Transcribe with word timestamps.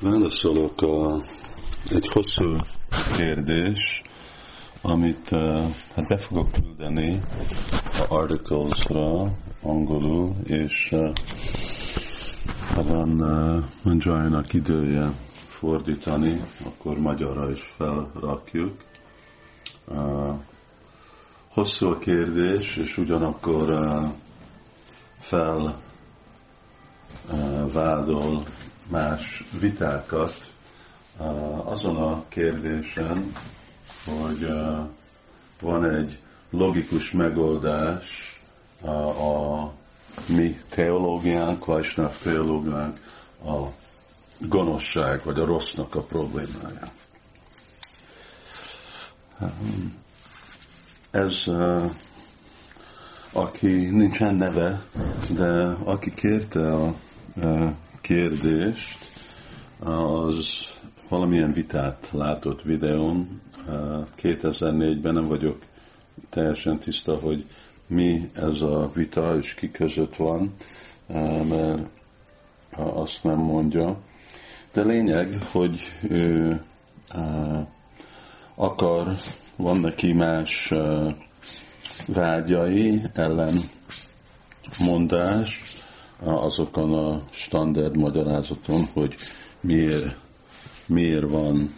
Válaszolok 0.00 0.82
a, 0.82 1.20
egy 1.88 2.08
hosszú 2.08 2.56
kérdés, 3.16 4.02
amit 4.82 5.30
uh, 5.30 5.66
hát 5.94 6.08
be 6.08 6.18
fogok 6.18 6.52
küldeni 6.52 7.20
a 7.98 8.14
articles-ra 8.14 9.32
angolul, 9.62 10.36
és 10.44 10.88
uh, 10.92 11.12
ha 12.74 12.82
van, 12.82 13.16
van 13.82 14.44
idője 14.52 15.12
fordítani, 15.48 16.40
akkor 16.64 16.98
magyarra 16.98 17.50
is 17.50 17.74
felrakjuk. 17.76 18.74
Hosszú 21.48 21.86
a 21.86 21.98
kérdés, 21.98 22.76
és 22.76 22.98
ugyanakkor 22.98 23.88
fel 25.20 25.80
vádol 27.72 28.42
más 28.88 29.44
vitákat 29.60 30.52
azon 31.64 31.96
a 31.96 32.24
kérdésen, 32.28 33.32
hogy 34.04 34.48
van 35.60 35.84
egy 35.94 36.18
logikus 36.50 37.10
megoldás 37.10 38.40
a 38.82 39.72
mi 40.28 40.60
teológiánk, 40.68 41.64
Vajsnáv 41.64 42.18
teológiánk 42.22 42.98
a 43.44 43.66
gonoszság 44.38 45.20
vagy 45.24 45.38
a 45.38 45.44
rossznak 45.44 45.94
a 45.94 46.00
problémája. 46.00 46.92
Ez, 51.10 51.44
aki 53.32 53.68
nincsen 53.90 54.34
neve, 54.34 54.82
de 55.30 55.76
aki 55.84 56.14
kérte 56.14 56.74
a 56.74 56.94
kérdést, 58.00 58.98
az 59.78 60.66
valamilyen 61.08 61.52
vitát 61.52 62.08
látott 62.12 62.62
videón. 62.62 63.40
2004-ben 64.16 65.14
nem 65.14 65.26
vagyok 65.26 65.58
teljesen 66.30 66.78
tiszta, 66.78 67.16
hogy 67.16 67.44
mi 67.86 68.30
ez 68.34 68.60
a 68.60 68.90
vita, 68.94 69.36
és 69.38 69.54
ki 69.54 69.70
között 69.70 70.16
van, 70.16 70.54
mert 71.48 71.88
azt 72.76 73.24
nem 73.24 73.38
mondja. 73.38 73.98
De 74.72 74.82
lényeg, 74.82 75.38
hogy 75.52 75.80
ő 76.08 76.62
akar, 78.54 79.12
van 79.56 79.80
neki 79.80 80.12
más 80.12 80.74
vágyai, 82.06 83.00
ellen 83.14 83.54
mondás, 84.78 85.60
azokon 86.24 86.94
a 86.94 87.22
standard 87.30 87.96
magyarázaton, 87.96 88.84
hogy 88.92 89.14
miért, 89.60 90.16
miért 90.86 91.30
van 91.30 91.74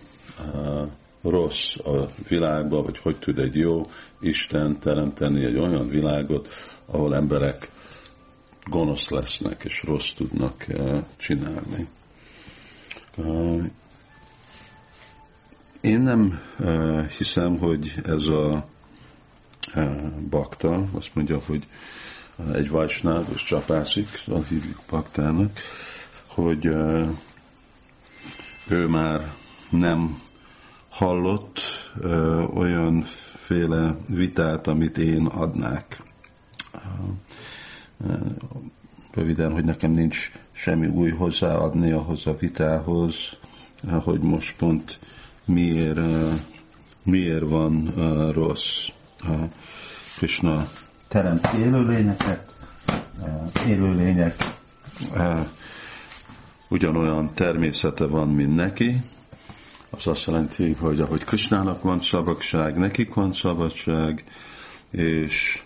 uh, 0.54 0.88
rossz 1.22 1.76
a 1.76 2.08
világban, 2.28 2.82
vagy 2.84 2.98
hogy 2.98 3.16
tud 3.16 3.38
egy 3.38 3.54
jó 3.54 3.86
Isten 4.20 4.78
teremteni 4.78 5.44
egy 5.44 5.56
olyan 5.56 5.88
világot, 5.88 6.48
ahol 6.86 7.14
emberek 7.14 7.70
gonosz 8.64 9.10
lesznek, 9.10 9.64
és 9.64 9.82
rossz 9.82 10.10
tudnak 10.10 10.64
uh, 10.68 10.98
csinálni. 11.16 11.86
Uh, 13.16 13.64
én 15.80 16.00
nem 16.00 16.40
uh, 16.58 17.06
hiszem, 17.06 17.58
hogy 17.58 17.94
ez 18.04 18.26
a 18.26 18.68
uh, 19.74 20.10
bakta, 20.30 20.84
azt 20.92 21.14
mondja, 21.14 21.38
hogy 21.46 21.66
egy 22.54 22.70
vajsnáv, 22.70 23.24
és 23.34 23.42
csapászik, 23.42 24.08
azt 24.26 24.48
hívjuk 24.48 24.80
baktának, 24.90 25.58
hogy 26.26 26.66
ő 28.68 28.86
már 28.88 29.34
nem 29.70 30.20
hallott 30.88 31.60
olyanféle 32.54 33.96
vitát, 34.08 34.66
amit 34.66 34.98
én 34.98 35.26
adnák. 35.26 36.02
Röviden, 39.14 39.52
hogy 39.52 39.64
nekem 39.64 39.90
nincs 39.90 40.30
semmi 40.52 40.86
új 40.86 41.10
hozzáadni 41.10 41.90
ahhoz 41.92 42.26
a 42.26 42.36
vitához, 42.36 43.14
hogy 44.02 44.20
most 44.20 44.56
pont 44.56 44.98
miért, 45.44 46.00
miért 47.02 47.48
van 47.48 47.92
rossz. 48.32 48.88
Krishna 50.16 50.68
teremt 51.10 51.46
élőlényeket, 51.52 52.54
élőlények 53.66 54.34
ugyanolyan 56.68 57.34
természete 57.34 58.06
van, 58.06 58.28
mint 58.28 58.54
neki, 58.54 59.02
az 59.90 60.06
azt 60.06 60.26
jelenti, 60.26 60.72
hogy 60.72 61.00
ahogy 61.00 61.24
Krisnának 61.24 61.82
van 61.82 61.98
szabadság, 62.00 62.76
nekik 62.76 63.14
van 63.14 63.32
szabadság, 63.32 64.24
és 64.90 65.62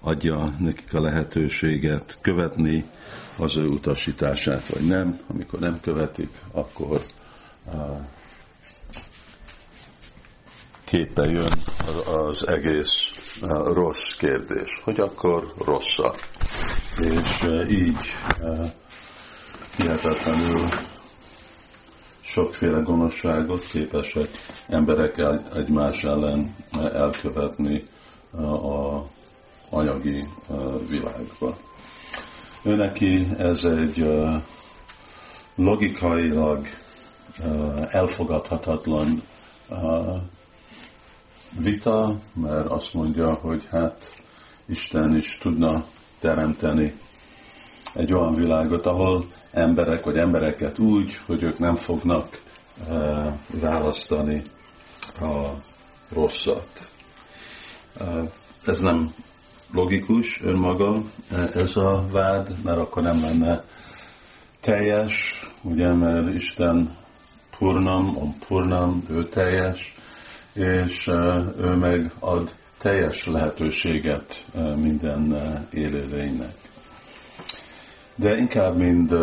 adja 0.00 0.54
nekik 0.58 0.94
a 0.94 1.00
lehetőséget 1.00 2.18
követni 2.20 2.84
az 3.38 3.56
ő 3.56 3.66
utasítását, 3.66 4.68
vagy 4.68 4.86
nem. 4.86 5.20
Amikor 5.26 5.58
nem 5.58 5.80
követik, 5.80 6.30
akkor 6.52 7.02
képe 10.86 11.24
jön 11.30 11.52
az 12.06 12.46
egész 12.48 13.12
rossz 13.64 14.14
kérdés, 14.14 14.80
hogy 14.84 15.00
akkor 15.00 15.54
rosszak. 15.64 16.28
És 16.98 17.46
így 17.68 17.96
hihetetlenül 19.76 20.68
sokféle 22.20 22.78
gonoszságot 22.78 23.66
képesek 23.66 24.28
emberek 24.68 25.22
egymás 25.54 26.04
ellen 26.04 26.56
elkövetni 26.92 27.84
a 28.32 29.02
anyagi 29.70 30.28
világba. 30.88 31.56
Őneki 32.62 33.26
ez 33.38 33.64
egy 33.64 34.08
logikailag 35.54 36.66
elfogadhatatlan 37.88 39.22
vita, 41.58 42.18
mert 42.32 42.66
azt 42.66 42.94
mondja, 42.94 43.34
hogy 43.34 43.66
hát 43.70 44.22
Isten 44.66 45.16
is 45.16 45.38
tudna 45.40 45.84
teremteni 46.18 46.94
egy 47.94 48.12
olyan 48.12 48.34
világot, 48.34 48.86
ahol 48.86 49.26
emberek, 49.50 50.04
vagy 50.04 50.18
embereket 50.18 50.78
úgy, 50.78 51.20
hogy 51.26 51.42
ők 51.42 51.58
nem 51.58 51.74
fognak 51.74 52.40
uh, 52.88 53.32
választani 53.60 54.42
a 55.20 55.48
rosszat. 56.12 56.88
Uh, 58.00 58.30
ez 58.64 58.80
nem 58.80 59.14
logikus 59.72 60.40
önmaga, 60.42 61.02
ez 61.54 61.76
a 61.76 62.04
vád, 62.10 62.62
mert 62.62 62.78
akkor 62.78 63.02
nem 63.02 63.20
lenne 63.20 63.64
teljes, 64.60 65.46
ugye, 65.62 65.92
mert 65.92 66.34
Isten 66.34 66.96
purnam, 67.58 68.16
on 68.16 68.38
purnam, 68.46 69.04
ő 69.10 69.24
teljes, 69.24 69.94
és 70.56 71.06
ő 71.58 71.74
meg 71.74 72.12
ad 72.18 72.54
teljes 72.78 73.26
lehetőséget 73.26 74.44
minden 74.76 75.36
élőlénynek. 75.72 76.54
De 78.14 78.36
inkább 78.36 78.76
mind 78.76 79.16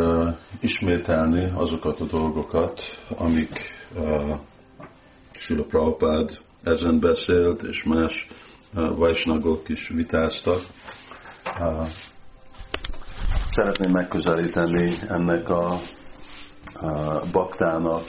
ismételni 0.59 1.51
azokat 1.55 1.99
a 1.99 2.05
dolgokat, 2.05 2.81
amik 3.17 3.59
Sila 5.31 5.63
Prabhupád 5.63 6.37
ezen 6.63 6.99
beszélt, 6.99 7.61
és 7.63 7.83
más 7.83 8.27
vajsnagok 8.73 9.69
is 9.69 9.87
vitáztak. 9.87 10.59
Szeretném 13.49 13.91
megközelíteni 13.91 14.93
ennek 15.07 15.49
a 15.49 15.79
baktának 17.31 18.03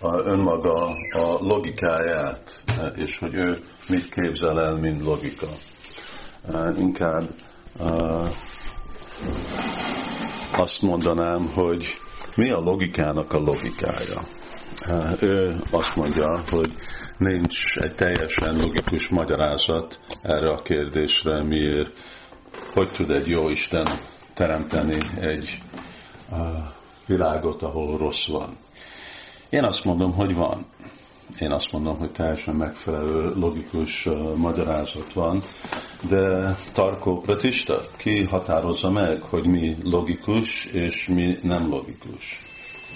a 0.00 0.16
önmaga 0.18 0.84
a 1.12 1.38
logikáját, 1.40 2.62
és 2.94 3.18
hogy 3.18 3.34
ő 3.34 3.62
mit 3.88 4.08
képzel 4.08 4.60
el, 4.60 4.74
mint 4.74 5.02
logika. 5.02 5.46
Inkább 6.76 7.28
azt 10.52 10.82
mondanám, 10.82 11.50
hogy 11.54 11.98
mi 12.36 12.50
a 12.50 12.58
logikának 12.58 13.32
a 13.32 13.38
logikája. 13.38 14.20
Ő 15.20 15.56
azt 15.70 15.96
mondja, 15.96 16.42
hogy 16.50 16.74
nincs 17.18 17.78
egy 17.78 17.94
teljesen 17.94 18.56
logikus 18.56 19.08
magyarázat 19.08 20.00
erre 20.22 20.50
a 20.50 20.62
kérdésre, 20.62 21.42
miért, 21.42 21.96
hogy 22.72 22.90
tud 22.90 23.10
egy 23.10 23.28
jó 23.28 23.48
Isten 23.48 23.86
teremteni 24.34 24.98
egy 25.20 25.58
világot, 27.06 27.62
ahol 27.62 27.98
rossz 27.98 28.26
van. 28.26 28.56
Én 29.50 29.64
azt 29.64 29.84
mondom, 29.84 30.12
hogy 30.12 30.34
van. 30.34 30.64
én 31.38 31.50
azt 31.50 31.72
mondom, 31.72 31.98
hogy 31.98 32.10
teljesen 32.10 32.54
megfelelő, 32.54 33.32
logikus 33.34 34.06
uh, 34.06 34.34
magyarázat 34.34 35.12
van, 35.12 35.42
de 36.08 36.56
Tarkó 36.72 37.20
Pratista 37.20 37.80
ki 37.96 38.24
határozza 38.24 38.90
meg, 38.90 39.20
hogy 39.20 39.46
mi 39.46 39.76
logikus 39.82 40.64
és 40.64 41.06
mi 41.06 41.38
nem 41.42 41.68
logikus. 41.68 42.40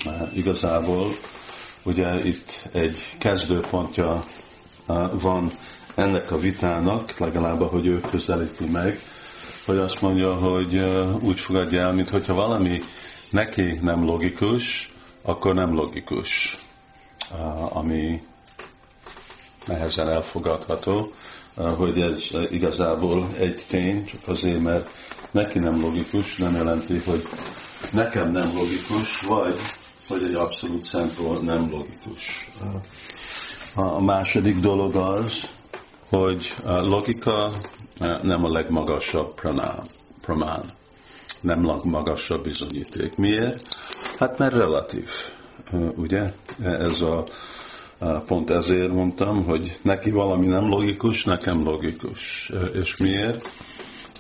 Uh, 0.06 0.36
igazából 0.36 1.06
ugye 1.82 2.24
itt 2.24 2.68
egy 2.72 2.98
kezdőpontja 3.18 4.24
uh, 4.86 5.20
van 5.20 5.50
ennek 5.94 6.30
a 6.30 6.38
vitának, 6.38 7.18
legalább 7.18 7.60
ahogy 7.60 7.86
ő 7.86 8.00
közelíti 8.00 8.66
meg, 8.66 9.00
hogy 9.66 9.76
azt 9.76 10.00
mondja, 10.00 10.34
hogy 10.34 10.84
úgy 11.20 11.40
fogadja 11.40 11.80
el, 11.80 11.92
mintha 11.92 12.34
valami 12.34 12.82
neki 13.30 13.78
nem 13.82 14.04
logikus, 14.04 14.93
akkor 15.24 15.54
nem 15.54 15.74
logikus, 15.74 16.58
ami 17.68 18.22
nehezen 19.66 20.08
elfogadható, 20.08 21.12
hogy 21.54 22.00
ez 22.00 22.22
igazából 22.50 23.28
egy 23.38 23.64
tény, 23.68 24.04
csak 24.04 24.28
azért, 24.28 24.62
mert 24.62 24.88
neki 25.30 25.58
nem 25.58 25.80
logikus, 25.80 26.36
nem 26.36 26.54
jelenti, 26.54 26.98
hogy 26.98 27.28
nekem 27.92 28.30
nem 28.30 28.52
logikus, 28.54 29.20
vagy 29.20 29.60
hogy 30.08 30.22
egy 30.22 30.34
abszolút 30.34 30.82
szempontból 30.82 31.40
nem 31.40 31.70
logikus. 31.70 32.50
A 33.74 34.02
második 34.02 34.56
dolog 34.56 34.96
az, 34.96 35.40
hogy 36.08 36.54
a 36.64 36.80
logika 36.80 37.50
nem 38.22 38.44
a 38.44 38.48
legmagasabb 38.48 39.34
pranán, 39.34 39.82
pramán, 40.20 40.72
nem 41.40 41.66
legmagasabb 41.66 42.42
bizonyíték. 42.42 43.16
Miért? 43.16 43.62
Hát 44.18 44.38
mert 44.38 44.54
relatív, 44.54 45.10
ugye? 45.96 46.32
Ez 46.62 47.00
a, 47.00 47.24
pont 48.26 48.50
ezért 48.50 48.92
mondtam, 48.92 49.44
hogy 49.44 49.78
neki 49.82 50.10
valami 50.10 50.46
nem 50.46 50.68
logikus, 50.68 51.24
nekem 51.24 51.64
logikus. 51.64 52.52
És 52.74 52.96
miért? 52.96 53.48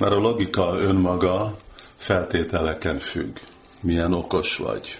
Mert 0.00 0.12
a 0.12 0.18
logika 0.18 0.78
önmaga 0.78 1.56
feltételeken 1.96 2.98
függ. 2.98 3.36
Milyen 3.80 4.12
okos 4.12 4.56
vagy, 4.56 4.98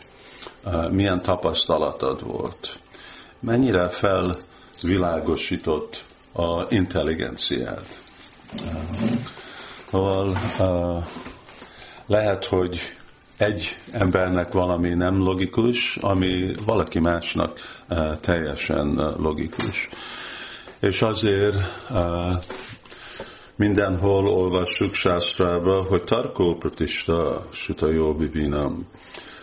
milyen 0.91 1.23
tapasztalatod 1.23 2.27
volt, 2.27 2.79
mennyire 3.41 3.89
felvilágosított 3.89 6.05
a 6.33 6.67
intelligenciád. 6.69 7.87
Szóval 9.91 10.39
lehet, 12.07 12.45
hogy 12.45 12.97
egy 13.39 13.77
embernek 13.93 14.53
valami 14.53 14.95
nem 14.95 15.19
logikus, 15.19 15.97
ami 15.97 16.55
valaki 16.65 16.99
másnak 16.99 17.59
uh, 17.89 18.21
teljesen 18.21 18.99
uh, 18.99 19.19
logikus. 19.19 19.89
És 20.81 21.03
azért 21.03 21.55
uh, 21.91 22.33
mindenhol 23.57 24.29
olvassuk 24.29 24.95
sásztrába, 24.95 25.85
hogy 25.85 26.05
Tarkó 26.05 26.55
Pratista 26.55 27.47
Suta 27.53 28.15
Vinam, 28.33 28.87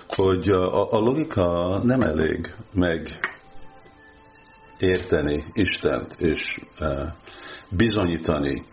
hogy 0.07 0.49
a, 0.49 0.91
a 0.91 0.99
logika 0.99 1.79
nem 1.83 2.01
elég 2.01 2.53
meg 2.73 3.17
érteni 4.77 5.45
Istent 5.53 6.15
és 6.17 6.55
bizonyítani 7.69 8.63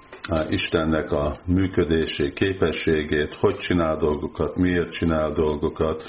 Istennek 0.49 1.13
a 1.13 1.37
működését, 1.47 2.35
képességét, 2.35 3.35
hogy 3.41 3.57
csinál 3.57 3.97
dolgokat, 3.97 4.57
miért 4.57 4.93
csinál 4.93 5.33
dolgokat, 5.33 6.03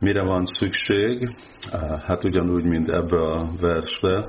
mire 0.00 0.22
van 0.22 0.44
szükség, 0.58 1.36
hát 2.06 2.24
ugyanúgy, 2.24 2.64
mint 2.64 2.88
ebbe 2.88 3.20
a 3.20 3.48
versbe, 3.60 4.24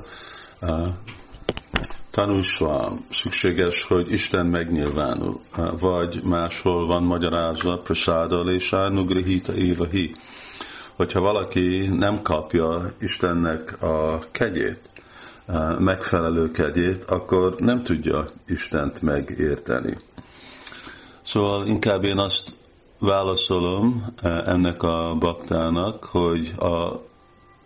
tanúsva 2.10 2.92
szükséges, 3.10 3.86
hogy 3.88 4.12
Isten 4.12 4.46
megnyilvánul, 4.46 5.40
vagy 5.80 6.22
máshol 6.24 6.86
van 6.86 7.02
magyarázva, 7.02 7.80
prasádal 7.80 8.50
és 8.50 8.72
ánugrihita 8.72 9.54
évahi. 9.54 10.14
Hogyha 10.96 11.20
valaki 11.20 11.88
nem 11.98 12.22
kapja 12.22 12.92
Istennek 13.00 13.82
a 13.82 14.18
kegyét, 14.30 14.80
megfelelő 15.78 16.50
kegyét, 16.50 17.04
akkor 17.04 17.54
nem 17.58 17.82
tudja 17.82 18.28
Istent 18.46 19.02
megérteni. 19.02 19.96
Szóval 21.24 21.66
inkább 21.66 22.04
én 22.04 22.18
azt 22.18 22.52
válaszolom 23.00 24.04
ennek 24.22 24.82
a 24.82 25.16
baktának, 25.18 26.04
hogy 26.04 26.52
a 26.58 27.00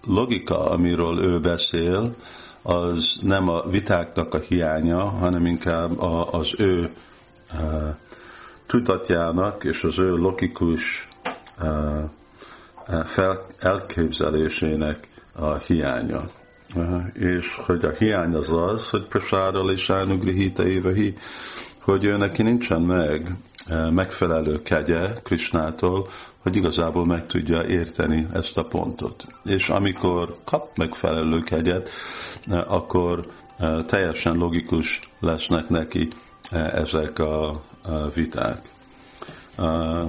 logika, 0.07 0.65
amiről 0.71 1.25
ő 1.25 1.41
beszél, 1.41 2.15
az 2.63 3.21
nem 3.23 3.49
a 3.49 3.69
vitáknak 3.69 4.35
a 4.35 4.39
hiánya, 4.39 5.09
hanem 5.09 5.47
inkább 5.47 6.01
az 6.31 6.55
ő 6.59 6.93
tudatjának 8.67 9.65
és 9.65 9.83
az 9.83 9.99
ő 9.99 10.09
logikus 10.09 11.09
elképzelésének 13.59 15.09
a 15.35 15.55
hiánya 15.55 16.25
és 17.13 17.55
hogy 17.67 17.85
a 17.85 17.93
hiány 17.99 18.35
az 18.35 18.53
az, 18.53 18.89
hogy 18.89 19.07
prasáral 19.07 19.71
és 19.71 19.91
ánugrihita 19.91 20.69
évehi, 20.69 21.15
hogy 21.81 22.05
ő 22.05 22.17
neki 22.17 22.43
nincsen 22.43 22.83
meg 22.83 23.37
e, 23.67 23.91
megfelelő 23.91 24.59
kegye 24.63 25.13
Krisnától, 25.23 26.07
hogy 26.43 26.57
igazából 26.57 27.07
meg 27.07 27.27
tudja 27.27 27.67
érteni 27.67 28.27
ezt 28.33 28.57
a 28.57 28.67
pontot. 28.71 29.25
És 29.45 29.69
amikor 29.69 30.29
kap 30.45 30.77
megfelelő 30.77 31.41
kegyet, 31.41 31.91
e, 32.49 32.65
akkor 32.69 33.27
e, 33.59 33.85
teljesen 33.85 34.37
logikus 34.37 35.01
lesznek 35.21 35.69
neki 35.69 36.09
ezek 36.53 37.19
a 37.19 37.63
viták. 38.15 38.71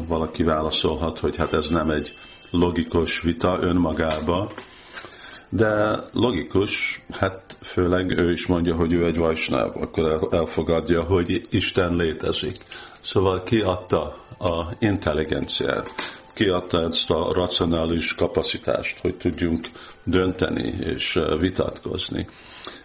Valaki 0.07 0.43
válaszolhat, 0.43 1.19
hogy 1.19 1.37
hát 1.37 1.53
ez 1.53 1.69
nem 1.69 1.89
egy 1.89 2.13
logikus 2.51 3.21
vita 3.21 3.57
önmagába, 3.61 4.51
de 5.55 6.03
logikus, 6.11 7.03
hát 7.11 7.57
főleg 7.61 8.17
ő 8.17 8.31
is 8.31 8.47
mondja, 8.47 8.75
hogy 8.75 8.93
ő 8.93 9.05
egy 9.05 9.17
vajsnáv, 9.17 9.77
akkor 9.81 10.27
elfogadja, 10.31 11.03
hogy 11.03 11.41
Isten 11.49 11.95
létezik. 11.95 12.57
Szóval 13.01 13.43
kiadta 13.43 14.15
a 14.39 14.63
intelligenciát, 14.79 15.93
kiadta 16.33 16.81
ezt 16.81 17.11
a 17.11 17.33
racionális 17.33 18.15
kapacitást, 18.15 18.99
hogy 18.99 19.17
tudjunk 19.17 19.67
dönteni 20.03 20.75
és 20.79 21.19
vitatkozni. 21.39 22.27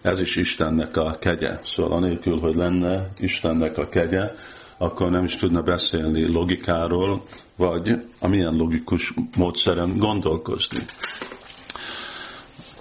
Ez 0.01 0.21
is 0.21 0.35
Istennek 0.35 0.97
a 0.97 1.17
kegye. 1.19 1.59
Szóval 1.63 1.91
anélkül, 1.91 2.39
hogy 2.39 2.55
lenne 2.55 3.09
Istennek 3.17 3.77
a 3.77 3.87
kegye, 3.87 4.31
akkor 4.77 5.09
nem 5.09 5.23
is 5.23 5.35
tudna 5.35 5.61
beszélni 5.61 6.31
logikáról, 6.31 7.23
vagy 7.55 7.91
a 8.19 8.27
milyen 8.27 8.55
logikus 8.55 9.13
módszeren 9.37 9.97
gondolkozni 9.97 10.85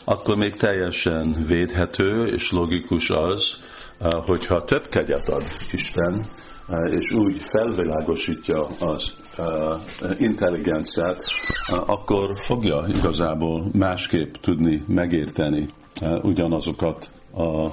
akkor 0.09 0.37
még 0.37 0.57
teljesen 0.57 1.35
védhető 1.47 2.27
és 2.27 2.51
logikus 2.51 3.11
az, 3.11 3.61
eh, 3.99 4.11
hogyha 4.27 4.65
több 4.65 4.89
kegyet 4.89 5.29
ad 5.29 5.43
Isten, 5.73 6.25
eh, 6.69 6.93
és 6.93 7.13
úgy 7.13 7.39
felvilágosítja 7.39 8.67
az 8.67 9.13
eh, 9.37 10.21
intelligenciát, 10.21 11.17
akkor 11.87 12.41
fogja 12.41 12.85
igazából 12.89 13.71
másképp 13.73 14.35
tudni 14.35 14.85
megérteni 14.87 15.69
ugyanazokat 16.23 17.11
a 17.35 17.69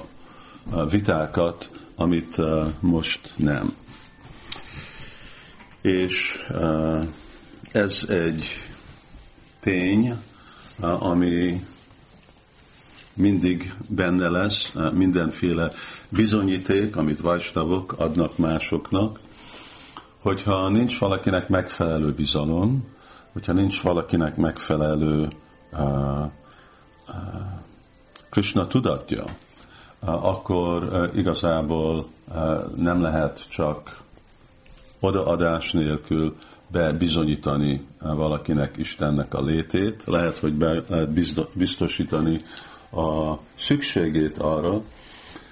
vitákat, 0.90 1.70
amit 1.96 2.36
most 2.80 3.30
nem. 3.36 3.74
És 5.82 6.46
ez 7.72 8.04
egy 8.08 8.44
tény, 9.60 10.16
ami 10.98 11.62
mindig 13.16 13.74
benne 13.88 14.28
lesz 14.28 14.72
mindenféle 14.94 15.72
bizonyíték, 16.08 16.96
amit 16.96 17.20
vajstavok 17.20 17.94
adnak 17.98 18.38
másoknak, 18.38 19.20
hogyha 20.20 20.68
nincs 20.68 20.98
valakinek 20.98 21.48
megfelelő 21.48 22.12
bizalom, 22.12 22.94
hogyha 23.32 23.52
nincs 23.52 23.82
valakinek 23.82 24.36
megfelelő 24.36 25.28
uh, 25.72 25.80
uh, 25.80 26.28
Krishna 28.30 28.66
tudatja, 28.66 29.24
uh, 29.24 30.26
akkor 30.26 30.82
uh, 30.82 31.16
igazából 31.16 32.06
uh, 32.28 32.76
nem 32.76 33.00
lehet 33.00 33.46
csak 33.48 34.00
odaadás 35.00 35.72
nélkül 35.72 36.36
bebizonyítani 36.68 37.86
valakinek 37.98 38.76
Istennek 38.76 39.34
a 39.34 39.42
létét, 39.42 40.04
lehet, 40.06 40.38
hogy 40.38 40.52
be 40.52 40.82
lehet 40.88 41.10
biztosítani 41.54 42.40
a 42.90 43.38
szükségét 43.58 44.38
arra, 44.38 44.82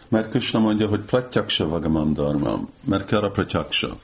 mert 0.09 0.31
Krishna 0.31 0.59
mondja, 0.59 0.89
hogy 0.89 1.01
pratyaksa 1.01 1.69
vagamam 1.69 2.13
dharmam, 2.13 2.69
mert 2.85 3.07
kell 3.07 3.21
a 3.21 3.31
pratyaksa. 3.31 3.97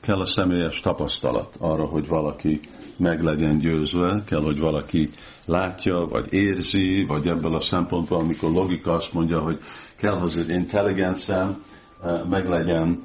kell 0.00 0.20
a 0.20 0.26
személyes 0.26 0.80
tapasztalat 0.80 1.56
arra, 1.58 1.84
hogy 1.84 2.08
valaki 2.08 2.60
meg 2.96 3.22
legyen 3.22 3.58
győzve, 3.58 4.22
kell, 4.24 4.42
hogy 4.42 4.58
valaki 4.58 5.10
látja, 5.44 6.06
vagy 6.08 6.32
érzi, 6.32 7.04
vagy 7.04 7.28
ebből 7.28 7.54
a 7.54 7.60
szempontból, 7.60 8.18
amikor 8.18 8.50
logika 8.50 8.92
azt 8.92 9.12
mondja, 9.12 9.40
hogy 9.40 9.60
kell, 9.96 10.14
hogy 10.14 10.38
az 10.38 10.48
intelligenciám 10.48 11.64
meg 12.28 12.48
legyen 12.48 13.02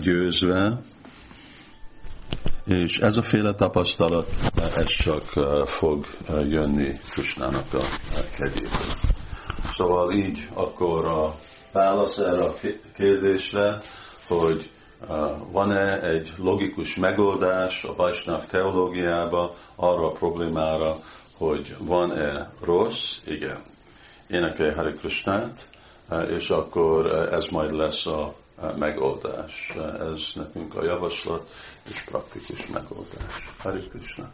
győzve, 0.00 0.80
és 2.66 2.98
ez 2.98 3.16
a 3.16 3.22
féle 3.22 3.54
tapasztalat, 3.54 4.30
ez 4.76 4.86
csak 4.86 5.24
fog 5.66 6.06
jönni 6.48 7.00
Kusnának 7.14 7.74
a 7.74 7.84
kegyéből. 8.36 8.94
Szóval 9.72 10.12
így 10.12 10.48
akkor 10.52 11.04
a 11.04 11.34
válasz 11.72 12.18
erre 12.18 12.44
a 12.44 12.54
kérdésre, 12.96 13.78
hogy 14.26 14.70
van-e 15.50 16.02
egy 16.02 16.32
logikus 16.36 16.96
megoldás 16.96 17.84
a 17.84 17.94
Vajsnav 17.94 18.46
teológiába 18.46 19.54
arra 19.76 20.06
a 20.06 20.12
problémára, 20.12 20.98
hogy 21.36 21.76
van-e 21.78 22.52
rossz? 22.64 23.16
Igen. 23.24 23.62
Énekelj 24.28 24.74
Hari 24.74 24.92
Krishnát, 24.92 25.68
és 26.30 26.48
akkor 26.50 27.06
ez 27.32 27.46
majd 27.46 27.72
lesz 27.72 28.06
a 28.06 28.34
megoldás. 28.72 29.74
Ez 30.00 30.20
nekünk 30.34 30.74
a 30.74 30.84
javaslat 30.84 31.52
és 31.88 32.04
praktikus 32.04 32.66
megoldás. 32.66 33.54
Hari 33.58 33.88
Krishna. 33.88 34.30